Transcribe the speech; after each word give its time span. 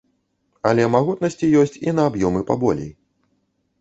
Але 0.69 0.87
магутнасці 0.95 1.49
ёсць 1.65 1.79
і 1.87 1.95
на 1.99 2.03
аб'ёмы 2.13 2.41
паболей. 2.51 2.91